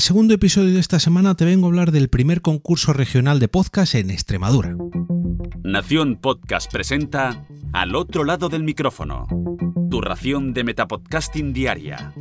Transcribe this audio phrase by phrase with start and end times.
[0.00, 3.48] el segundo episodio de esta semana te vengo a hablar del primer concurso regional de
[3.48, 4.74] podcast en Extremadura.
[5.62, 9.26] Nación Podcast presenta Al otro lado del micrófono,
[9.90, 12.14] tu ración de Metapodcasting Diaria.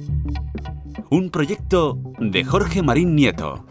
[1.10, 3.66] Un proyecto de Jorge Marín Nieto.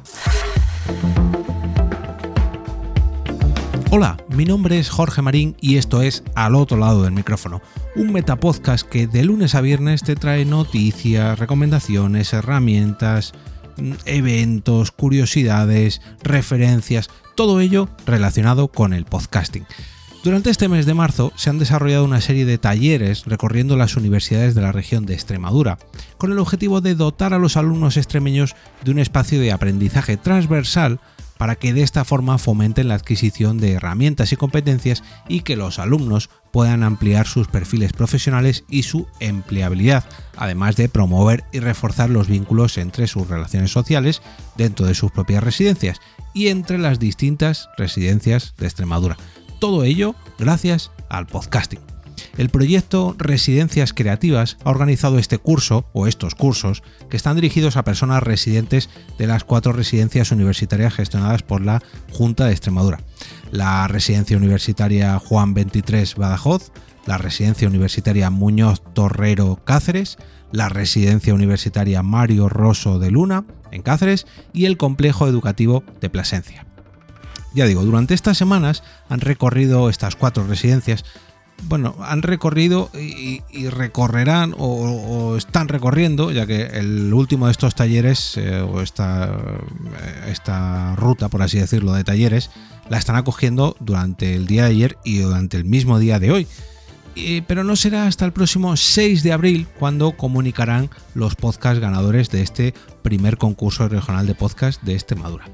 [3.90, 7.60] Hola, mi nombre es Jorge Marín y esto es Al otro lado del micrófono,
[7.94, 13.34] un metapodcast que de lunes a viernes te trae noticias, recomendaciones, herramientas,
[14.04, 19.66] eventos, curiosidades, referencias, todo ello relacionado con el podcasting.
[20.24, 24.54] Durante este mes de marzo se han desarrollado una serie de talleres recorriendo las universidades
[24.56, 25.78] de la región de Extremadura,
[26.18, 30.98] con el objetivo de dotar a los alumnos extremeños de un espacio de aprendizaje transversal
[31.38, 35.78] para que de esta forma fomenten la adquisición de herramientas y competencias y que los
[35.78, 40.04] alumnos puedan ampliar sus perfiles profesionales y su empleabilidad,
[40.36, 44.22] además de promover y reforzar los vínculos entre sus relaciones sociales
[44.56, 46.00] dentro de sus propias residencias
[46.34, 49.16] y entre las distintas residencias de Extremadura.
[49.60, 51.97] Todo ello gracias al podcasting.
[52.38, 57.82] El proyecto Residencias Creativas ha organizado este curso o estos cursos que están dirigidos a
[57.82, 63.00] personas residentes de las cuatro residencias universitarias gestionadas por la Junta de Extremadura.
[63.50, 66.70] La Residencia Universitaria Juan 23 Badajoz,
[67.06, 70.16] la Residencia Universitaria Muñoz Torrero Cáceres,
[70.52, 76.68] la Residencia Universitaria Mario Rosso de Luna en Cáceres y el Complejo Educativo de Plasencia.
[77.52, 81.04] Ya digo, durante estas semanas han recorrido estas cuatro residencias
[81.64, 88.36] bueno, han recorrido y, recorrerán o, están recorriendo, ya que el último de estos talleres,
[88.36, 92.50] eh, o esta, eh, esta ruta, por así decirlo, de talleres,
[92.88, 96.46] la están acogiendo durante el día de ayer y durante el mismo día de hoy.
[97.46, 102.42] Pero no será hasta el próximo 6 de abril cuando comunicarán los podcast ganadores de
[102.42, 105.44] este primer concurso regional de podcast de Extremadura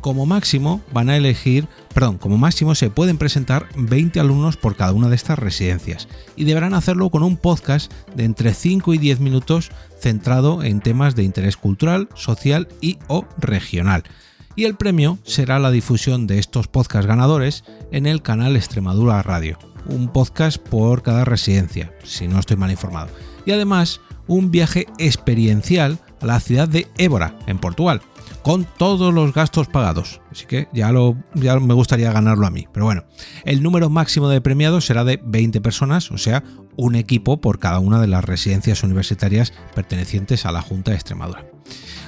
[0.00, 4.92] como máximo van a elegir, perdón, como máximo se pueden presentar 20 alumnos por cada
[4.92, 9.20] una de estas residencias y deberán hacerlo con un podcast de entre 5 y 10
[9.20, 14.04] minutos centrado en temas de interés cultural, social y o regional.
[14.56, 19.58] Y el premio será la difusión de estos podcasts ganadores en el canal Extremadura Radio,
[19.86, 23.08] un podcast por cada residencia, si no estoy mal informado.
[23.46, 28.02] Y además, un viaje experiencial a la ciudad de Évora, en Portugal,
[28.42, 30.20] con todos los gastos pagados.
[30.30, 32.66] Así que ya, lo, ya me gustaría ganarlo a mí.
[32.72, 33.04] Pero bueno,
[33.44, 36.44] el número máximo de premiados será de 20 personas, o sea,
[36.76, 41.46] un equipo por cada una de las residencias universitarias pertenecientes a la Junta de Extremadura.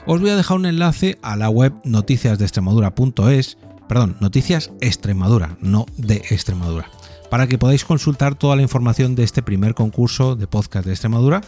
[0.06, 3.58] Os voy a dejar un enlace a la web noticiasdeextremadura.es,
[3.88, 6.90] perdón, Noticias Extremadura, no de Extremadura,
[7.32, 11.41] para que podáis consultar toda la información de este primer concurso de podcast de Extremadura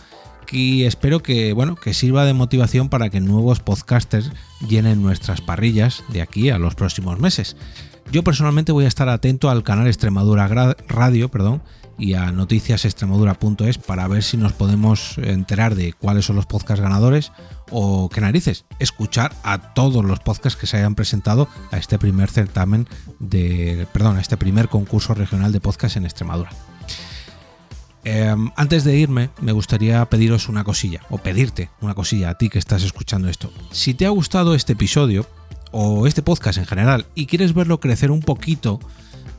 [0.51, 4.33] y espero que, bueno, que sirva de motivación para que nuevos podcasters
[4.67, 7.55] llenen nuestras parrillas de aquí a los próximos meses.
[8.13, 10.47] Yo personalmente voy a estar atento al canal Extremadura
[10.89, 11.63] Radio perdón,
[11.99, 17.33] y a noticiasextremadura.es para ver si nos podemos enterar de cuáles son los podcasts ganadores
[17.71, 22.31] o qué narices, escuchar a todos los podcasts que se hayan presentado a este primer
[22.31, 22.89] certamen
[23.21, 26.51] de, perdón, a este primer concurso regional de podcast en Extremadura.
[28.07, 32.51] Em, antes de irme, me gustaría pediros una cosilla, o pedirte una cosilla a ti
[32.51, 33.51] que estás escuchando esto.
[33.73, 35.27] Si te ha gustado este episodio,
[35.77, 38.79] o este podcast en general, y quieres verlo crecer un poquito,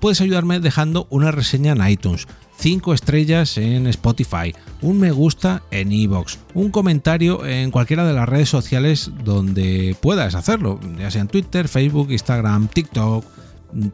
[0.01, 5.93] puedes ayudarme dejando una reseña en iTunes, 5 estrellas en Spotify, un me gusta en
[5.93, 11.29] iVoox, un comentario en cualquiera de las redes sociales donde puedas hacerlo, ya sea en
[11.29, 13.23] Twitter, Facebook, Instagram, TikTok,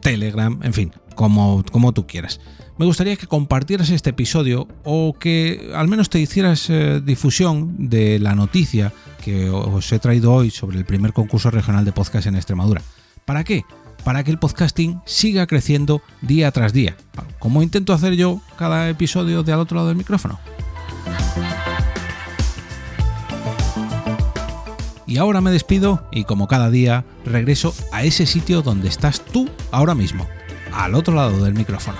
[0.00, 2.40] Telegram, en fin, como, como tú quieras.
[2.76, 8.18] Me gustaría que compartieras este episodio o que al menos te hicieras eh, difusión de
[8.18, 8.92] la noticia
[9.22, 12.82] que os he traído hoy sobre el primer concurso regional de podcast en Extremadura.
[13.24, 13.64] ¿Para qué?
[14.04, 16.96] Para que el podcasting siga creciendo día tras día,
[17.38, 20.40] como intento hacer yo cada episodio de al otro lado del micrófono.
[25.06, 29.48] Y ahora me despido y como cada día regreso a ese sitio donde estás tú
[29.70, 30.26] ahora mismo,
[30.72, 31.98] al otro lado del micrófono.